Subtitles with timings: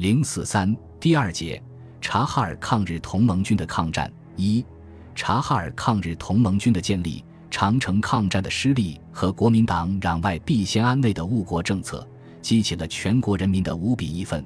[0.00, 1.62] 零四三第二节，
[2.00, 4.64] 察哈尔抗日同盟军的抗战一，
[5.14, 12.08] 察哈尔抗日同盟军的建立，长城抗战的失利和国民党攘外必先安内的误国政策，
[12.40, 14.42] 激起了全国人民的无比义愤，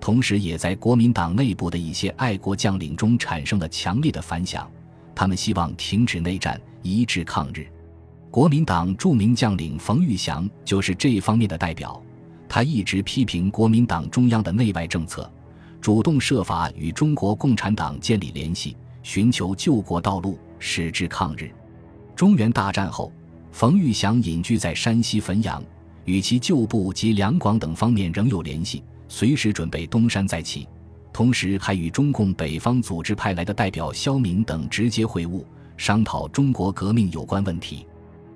[0.00, 4.66] 同时也在国民党内部的一些爱国将领中产生了强烈的反响。
[5.14, 7.66] 他们希望停止内战，一致抗日。
[8.30, 12.02] 国民党著名将领冯玉祥就是这方面的代表。
[12.54, 15.28] 他一直批评国民党中央的内外政策，
[15.80, 21.50] 主动设法与中国共产党建立联系，寻求救国道路，使之抗日。
[22.14, 23.12] 中原大战后，
[23.50, 25.60] 冯玉祥隐居在山西汾阳，
[26.04, 30.68] 与其旧部及两广等方面仍有联系，随时准备东山再起。
[31.12, 35.44] 同时，还与中共北方组织派来的代表肖明等直接会晤，
[35.76, 37.84] 商讨中国革命有关问题。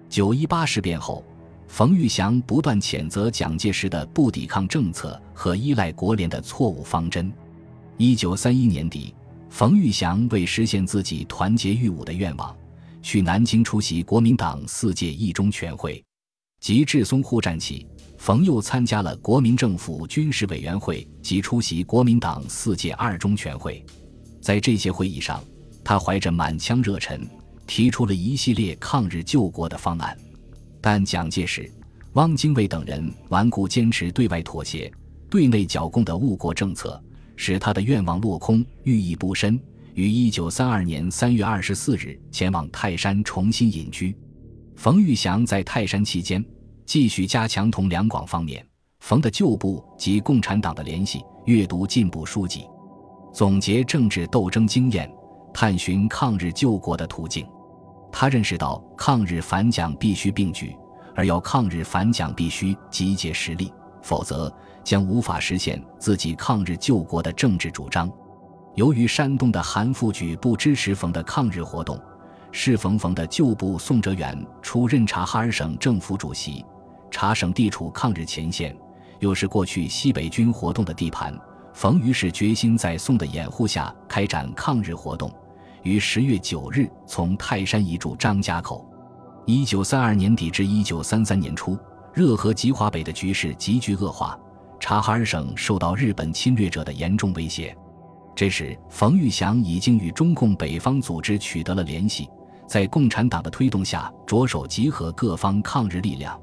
[0.08, 1.24] 九一八事变后，
[1.68, 7.32] 冯玉祥不断谴责蒋介石的不抵抗政策和依赖国联的错误方针。
[7.98, 9.14] 一九三一年底，
[9.48, 12.56] 冯玉祥为实现自己团结御侮的愿望，
[13.02, 16.02] 去南京出席国民党四届一中全会。
[16.58, 17.86] 即至淞沪战起。
[18.16, 23.86] 冯又参加了国民政府军事委员会及出席国民党四届二中全会，
[24.40, 25.40] 在这些会议上，
[25.84, 27.24] 他怀着满腔热忱，
[27.64, 30.18] 提出了一系列抗日救国的方案。
[30.80, 31.70] 但蒋介石、
[32.12, 34.90] 汪精卫等人顽固坚持对外妥协、
[35.28, 37.02] 对内剿共的误国政策，
[37.36, 39.60] 使他的愿望落空，寓意不深。
[39.94, 44.14] 于一九三二年三月二十四日前往泰山重新隐居。
[44.76, 46.44] 冯玉祥在泰山期间。
[46.86, 48.66] 继续加强同两广方面
[49.00, 52.64] 冯的旧部及共产党的联系，阅读进步书籍，
[53.30, 55.06] 总结政治斗争经验，
[55.52, 57.46] 探寻抗日救国的途径。
[58.10, 60.76] 他认识到抗日反蒋必须并举，
[61.14, 68.10] 而要抗日反蒋必须集结实力，否则将无法实现自己抗日救国的政治主张。
[68.74, 72.00] 由于山东的韩复榘不支持冯的抗日活动，
[72.52, 76.64] 是冯冯的旧部宋哲元出任察哈尔省政府主席。
[77.10, 78.76] 察省地处抗日前线，
[79.18, 81.36] 又是过去西北军活动的地盘。
[81.74, 85.32] 冯于是决心在宋的掩护下开展抗日活动，
[85.82, 88.84] 于十月九日从泰山移驻张家口。
[89.46, 91.78] 一九三二年底至一九三三年初，
[92.12, 94.38] 热河及华北的局势急剧恶化，
[94.78, 97.76] 察哈尔省受到日本侵略者的严重威胁。
[98.36, 102.28] 这时，冯玉祥已经与中共北方组织取得了联系，
[102.66, 106.38] 在共产党的推动下，着手集合各方抗日力量。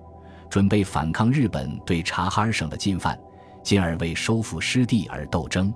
[0.50, 3.18] 准备反抗日本对察哈尔省的进犯，
[3.64, 5.74] 进而为收复失地而斗争。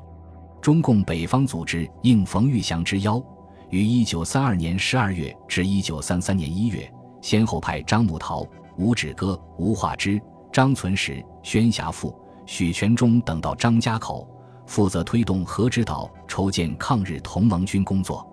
[0.62, 3.22] 中共北方组织应冯玉祥之邀，
[3.70, 6.92] 于1932年12月至1933年1月，
[7.22, 8.46] 先后派张木陶、
[8.78, 10.20] 吴芷歌、吴化之、
[10.52, 12.16] 张存实、宣侠富、
[12.46, 14.28] 许全忠等到张家口，
[14.66, 18.28] 负责推动河指导筹建抗日同盟军工作。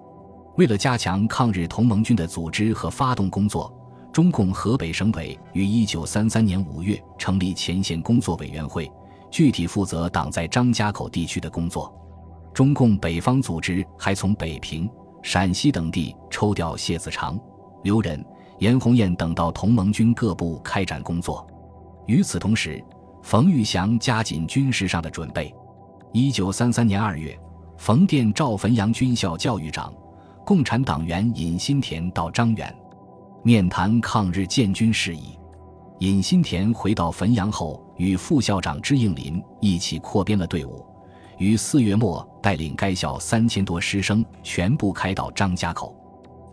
[0.57, 3.73] 为了加强抗日同盟军的组织和发动工作。
[4.13, 8.91] 中共河北省委于一九三三年五月成立前线工作委员会，
[9.31, 11.95] 具体负责党在张家口地区的工作。
[12.55, 14.89] 中共北方组织还从北平、
[15.27, 17.37] 陕西等地抽调谢子长、
[17.83, 18.25] 刘仁、
[18.61, 21.45] 严红艳等到同盟军各部开展工作。
[22.07, 22.81] 与此同时，
[23.25, 25.53] 冯玉祥加紧军事上的准备。
[26.13, 27.37] 一九三三年二月，
[27.77, 29.93] 冯电召汾阳军校教育长、
[30.45, 32.73] 共产党员尹新田到张园。
[33.43, 35.37] 面谈抗日建军事宜，
[35.99, 40.87] 尹新田回到汾阳后，与副校长支应林一起扩编了队伍，
[41.39, 45.95] 于四月末带领该校三千多师生全部开到张家口，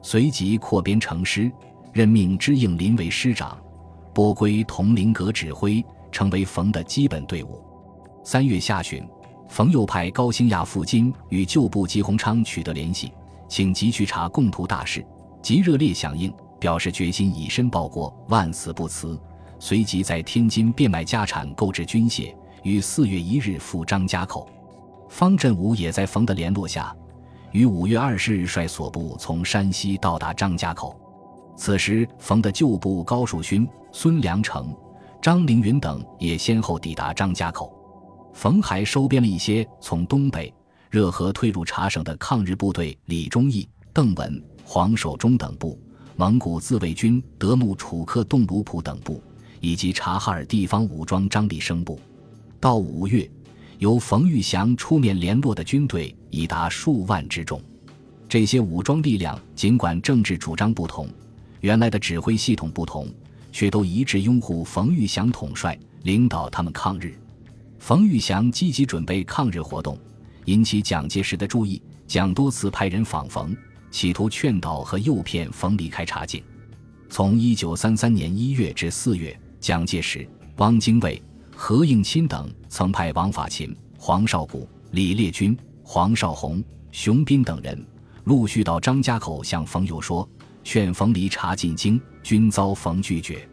[0.02, 1.52] 随即扩编成师，
[1.92, 3.58] 任命支应林为师长，
[4.14, 7.62] 拨归佟麟阁指挥，成为冯的基本队伍。
[8.24, 9.06] 三月下旬，
[9.50, 13.12] 冯又派高兴亚赴京与旧部吉鸿昌取得联系，
[13.48, 15.06] 请即去查共图大事，
[15.42, 16.34] 即热烈响应。
[16.60, 19.20] 表示决心以身报国，万死不辞。
[19.60, 22.34] 随即在天津变卖家产，购置军械，
[22.64, 24.48] 于四月一日赴张家口。
[25.14, 26.92] 方振武也在冯的联络下，
[27.52, 31.00] 于五月二十日率所部从山西到达张家口。
[31.56, 34.76] 此时，冯的旧部高树勋、孙良诚、
[35.22, 37.72] 张凌云等也先后抵达张家口。
[38.34, 40.52] 冯还收编了一些从东北
[40.90, 45.80] 热河退入察省的抗日部队，李忠义、邓文、黄守忠等部。
[46.16, 49.22] 蒙古自卫军德木楚克洞卢普等部，
[49.60, 52.00] 以及察哈尔地方武装张立生部，
[52.60, 53.30] 到五月，
[53.84, 57.62] 由冯玉祥出面联络的军队已达数万之众。
[58.30, 61.06] 这些武装力量尽管政治主张不同，
[61.60, 63.14] 原来的指挥系统不同，
[63.52, 67.14] 却都一致拥护冯玉祥统帅领导他们抗日。
[67.78, 70.00] 冯玉祥积极准备抗日活动，
[70.46, 71.82] 引起蒋介石的注意。
[72.08, 73.54] 蒋多次派人访冯，
[73.92, 76.42] 企图劝导和诱骗冯离开察境。
[77.10, 80.26] 从一九三三年一月至四月，蒋介石、
[80.56, 81.22] 汪精卫、
[81.56, 87.86] 何应钦等曾派王法勤、黄绍谷、李烈钧、黄绍竑、熊斌等人
[88.26, 90.28] 陆续到张家口向冯友说，
[90.64, 93.48] 劝冯离察进京，均遭冯拒绝。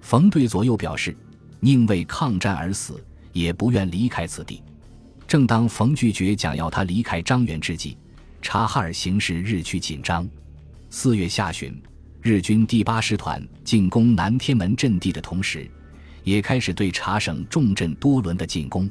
[0.00, 1.16] 冯对左右表示，
[1.60, 4.62] 宁为抗战而死，也不愿离开此地。
[5.26, 7.96] 正当冯拒绝蒋要他离开张园之际，
[8.40, 10.28] 察哈尔形势日趋紧张。
[10.90, 11.80] 四月下旬，
[12.22, 15.70] 日军第八师团进攻南天门阵地的同时，
[16.24, 18.90] 也开始对察省重镇多伦的进攻。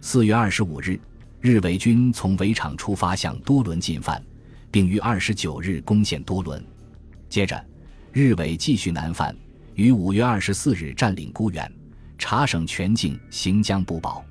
[0.00, 0.98] 四月二十五日，
[1.40, 4.22] 日伪军从围场出发向多伦进犯，
[4.70, 6.64] 并于二十九日攻陷多伦。
[7.28, 7.62] 接着，
[8.12, 9.36] 日伪继续南犯，
[9.74, 11.70] 于五月二十四日占领沽源，
[12.16, 14.24] 察省全境行将不保。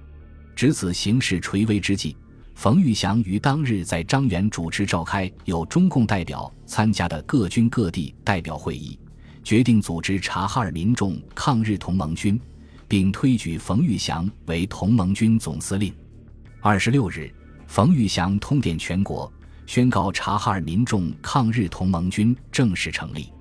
[0.55, 2.15] 值此形势垂危之际，
[2.55, 8.97] 冯玉祥于当日在张园主持召开有中共代表参加的各军各地代表会议，
[9.47, 12.37] 决定组织察哈尔民众抗日同盟军，
[12.85, 15.93] 并推举冯玉祥为同盟军总司令。
[16.59, 17.33] 二十六日，
[17.65, 19.31] 冯玉祥通电全国，
[19.65, 23.31] 宣告察哈尔民众抗日同盟军正式成立。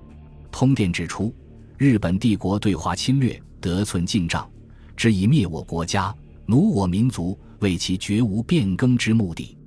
[0.49, 1.35] 通电指出，
[1.77, 4.49] 日本帝国对华侵略得寸进账，
[4.95, 6.15] 只以灭我国家。
[6.45, 9.57] 奴我民族，为其绝无变更之目的。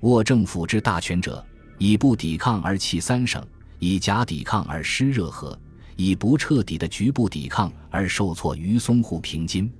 [0.00, 1.44] 握政府之大权者，
[1.76, 3.46] 以不抵抗而弃三省，
[3.78, 5.58] 以假抵抗而失热河，
[6.04, 9.70] 以不彻底的局部抵抗而受挫于淞沪平津。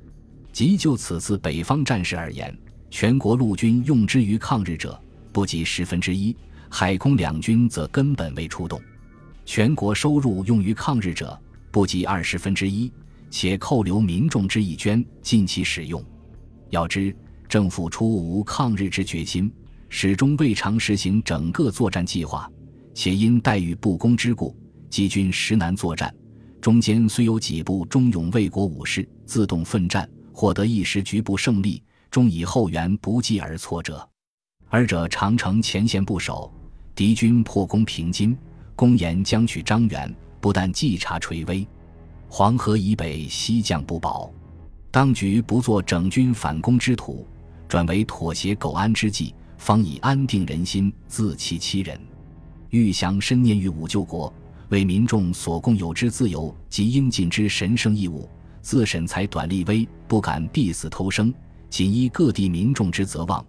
[0.53, 2.57] 即就此次北方战事而言，
[2.91, 5.01] 全国陆军用之于抗日者
[5.33, 6.37] 不及十分之一，
[6.69, 8.81] 海空两军则根本未出动。
[9.45, 11.39] 全国收入用于抗日者
[11.71, 12.93] 不及二十分之一，
[13.31, 16.05] 且扣留民众之义捐，尽其使用。
[16.71, 17.15] 要知
[17.49, 19.51] 政府出无抗日之决心，
[19.89, 22.49] 始终未尝实行整个作战计划，
[22.95, 24.55] 且因待遇不公之故，
[24.93, 26.15] 敌军实难作战。
[26.61, 34.07] 中间虽有几部忠勇为国武士自动奋战，获得一时局部胜利，终以后援不济而挫折。
[34.69, 36.53] 二者长城前线不守，
[36.95, 38.37] 敌军破攻平津，
[38.77, 41.67] 公言将取张园，不但冀察垂危，
[42.29, 44.31] 黄河以北西将不保。
[44.91, 47.27] 当局不做整军反攻之土，
[47.67, 51.99] 转为妥协苟安之计，方以安定人心，自欺欺人。
[52.69, 54.33] 玉祥深念于武救国，
[54.73, 58.27] 为民众所共有之自由及应尽之神圣义务，
[58.63, 61.33] 自审才短力微，不敢必死偷生，
[61.69, 63.45] 仅依各地民众之责望，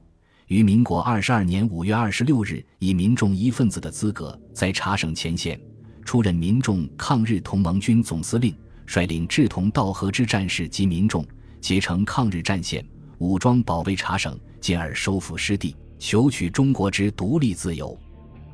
[0.47, 5.57] 于民国二十二年五月二十六日，以民众一份子的资格，在察省前线
[6.03, 8.53] 出任民众抗日同盟军总司令。
[8.85, 11.25] 率领志同道合之战士及民众，
[11.61, 12.85] 结成抗日战线，
[13.19, 17.97] 武装保卫察省，进而收复失地，求取中国之独立自由。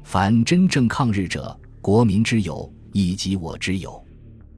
[0.03, 3.91] 凡真正抗日者，国民之友，亦即我之友；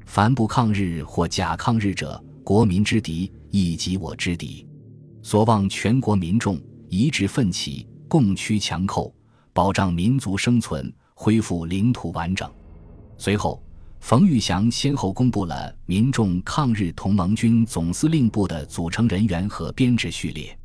[0.05, 4.67] 凡不抗日或假抗日者，国民之敌，亦即我之敌。
[5.21, 6.59] 所望全国民众
[6.89, 9.13] 一致奋起，共驱强寇，
[9.53, 12.49] 保障民族生存，恢复领土完整。
[13.17, 13.61] 随后。
[14.03, 20.57] 冯玉祥先后公布了民众抗日同盟军总司令部的组成人员和编制序列：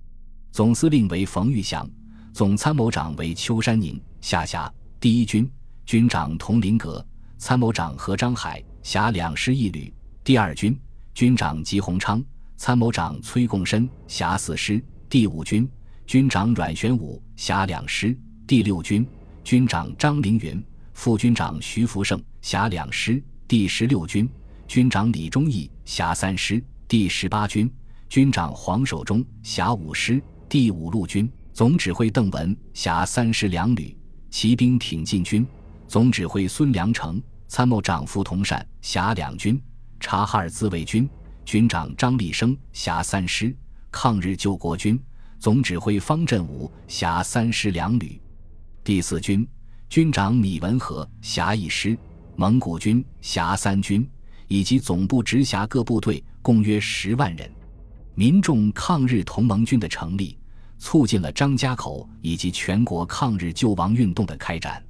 [0.53, 1.87] 总司令为冯玉祥，
[2.33, 5.47] 总参谋长为邱山宁，下辖第一军，
[5.87, 7.07] 军长佟麟阁，
[7.39, 9.89] 参谋长何章海，辖两师一旅；
[10.25, 10.77] 第二军，
[11.15, 12.21] 军长吉鸿昌，
[12.57, 15.69] 参谋长崔贡深，辖四师；第五军，
[16.05, 18.13] 军长阮玄武，辖两师；
[18.49, 19.07] 第六军，
[19.45, 20.61] 军长张凌云。
[20.93, 24.29] 副军长徐福胜辖两师，第十六军
[24.67, 27.71] 军长李忠义辖三师，第十八军
[28.09, 33.97] 军长黄守忠辖五师，第五路军总指挥邓文辖三师两旅，
[34.31, 35.47] 骑兵挺进军。
[35.89, 39.61] 总指挥孙良诚，参谋长傅同善辖两军，
[40.01, 41.09] 察哈尔自卫军
[41.45, 43.55] 军长张立生辖三师，
[43.91, 45.01] 抗日救国军
[45.39, 48.21] 总指挥方振武辖三师两旅，
[48.83, 49.47] 第四军。
[49.89, 51.97] 军长米文和辖一师，
[52.35, 54.09] 蒙古军辖三军，
[54.49, 57.49] 以及总部直辖各部队，共约十万人。
[58.17, 60.37] 民众抗日同盟军的成立，
[60.79, 64.85] 促进了张家口以及全国抗日救亡运动的开展。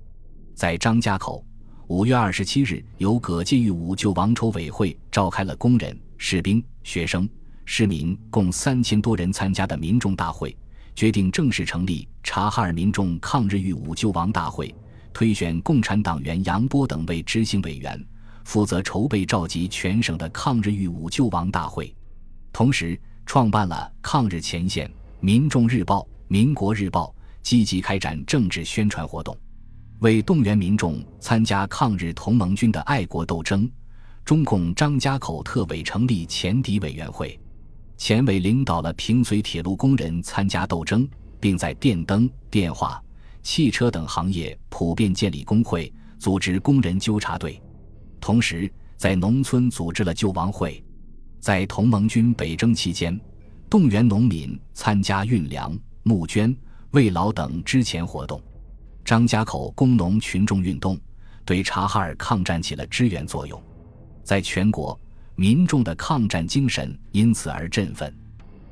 [0.56, 1.44] 在张家口，
[1.88, 7.28] 五月二十七日，由葛界义务救亡筹委会召开了工人、士兵、学生、
[7.66, 10.56] 市民共三千多人参加的民众大会，
[10.94, 14.75] 决定正式成立察哈尔民众抗日义务救亡大会。
[15.12, 18.02] 推选共产党员杨波等为执行委员，
[18.44, 21.94] 负责筹备召集全省的抗日御武救亡大会。
[22.50, 29.36] 同时，创办了抗日前线、民众日报、民国日报，积极开展政治宣传活动。
[30.00, 33.69] 为动员民众参加抗日同盟军的爱国斗争，
[34.26, 37.38] 中共张家口特委成立前敌委员会，
[37.97, 41.09] 前委领导了平绥铁路工人参加斗争，
[41.41, 43.03] 并在电灯、电话、
[43.43, 47.59] 汽车等行业普遍建立工会，组织工人纠察队，
[48.21, 50.83] 同时在农村组织了救亡会。
[51.41, 53.19] 在同盟军北征期间，
[53.71, 56.55] 动员农民参加运粮、募捐、
[56.91, 58.38] 慰劳等支前活动。
[59.06, 60.98] 张家口工农群众运动
[61.44, 63.62] 对察哈尔抗战起了支援作用，
[64.25, 64.98] 在全国
[65.36, 68.12] 民众的抗战精神因此而振奋。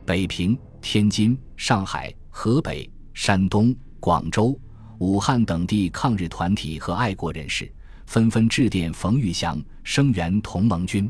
[0.04, 4.58] 北平、天津、上海、河北、山东、广州、
[4.98, 7.72] 武汉等地抗日团体和爱国人士
[8.06, 11.08] 纷纷致电冯玉祥声援同盟军。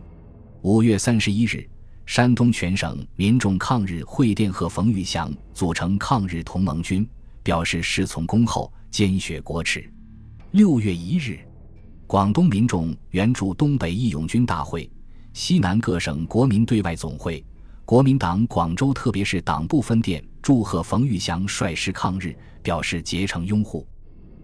[0.61, 1.67] 五月三十一日，
[2.05, 7.09] 山东全省民众抗日会电贺冯玉祥组成抗日同盟军，
[7.43, 8.71] 表示侍从恭候。
[8.95, 9.93] 坚雪国耻。
[10.53, 11.41] 六月一日，
[12.07, 14.89] 广东民众援助东北义勇军大会、
[15.33, 17.45] 西南各省国民对外总会、
[17.85, 23.85] 国民党广州特别是党部分店祝贺冯玉祥率师抗日，表示竭诚拥护。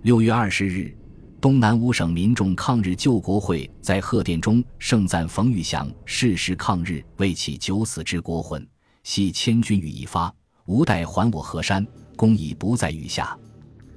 [0.03, 0.99] 六月二十日，
[1.41, 8.67] 东南五省民众抗日救国会在贺电中盛赞冯玉祥誓师抗日，为其九死之国魂，
[9.05, 10.35] 系千钧羽一发，
[10.67, 13.39] 无待还我河山，功已不在羽下。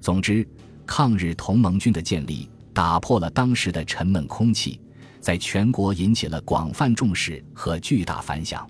[0.03, 0.45] 总之，
[0.85, 4.77] 抗日同盟军的建立打破了当时的沉闷空气，
[5.21, 8.67] 在全国引起了广泛重视和巨大反响。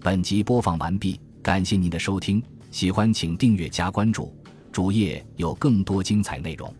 [0.00, 4.34] 本集播放完毕，感谢您的收听，喜欢请订阅加关注，
[4.72, 6.74] 主页有更多精彩内容。